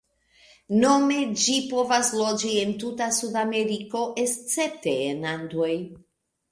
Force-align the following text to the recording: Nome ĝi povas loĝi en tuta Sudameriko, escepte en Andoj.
Nome 0.83 1.17
ĝi 1.41 1.57
povas 1.75 2.09
loĝi 2.21 2.55
en 2.63 2.73
tuta 2.85 3.13
Sudameriko, 3.21 4.05
escepte 4.27 5.01
en 5.15 5.27
Andoj. 5.37 5.75